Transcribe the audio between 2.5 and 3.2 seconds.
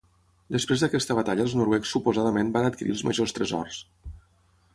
van adquirir els